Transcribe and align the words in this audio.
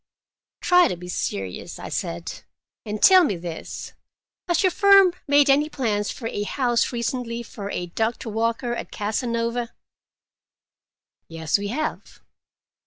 "Try 0.61 0.87
to 0.87 0.97
be 0.97 1.07
serious," 1.09 1.77
I 1.77 1.89
said. 1.89 2.41
"And 2.87 3.03
tell 3.03 3.23
me 3.23 3.37
this: 3.37 3.93
has 4.47 4.63
your 4.63 4.71
firm 4.71 5.13
made 5.27 5.47
any 5.47 5.69
plans 5.69 6.09
for 6.09 6.27
a 6.27 6.41
house 6.41 6.91
recently, 6.91 7.43
for 7.43 7.69
a 7.69 7.85
Doctor 7.85 8.29
Walker, 8.31 8.73
at 8.73 8.89
Casanova?" 8.91 9.75
"Yes, 11.27 11.59
we 11.59 11.67
have." 11.67 12.19